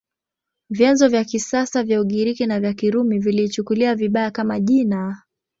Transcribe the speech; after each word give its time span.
Vyanzo 0.69 1.09
vya 1.09 1.23
kisasa 1.23 1.83
vya 1.83 2.01
Ugiriki 2.01 2.45
na 2.45 2.59
vya 2.59 2.73
Kirumi 2.73 3.19
viliichukulia 3.19 3.95
vibaya, 3.95 4.31
kama 4.31 4.59
jina. 4.59 5.21